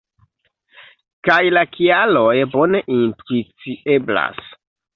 [1.29, 4.45] Kaj la kialoj bone intuicieblas.